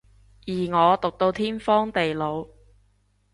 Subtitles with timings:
[0.47, 2.47] 而我毒到天荒地老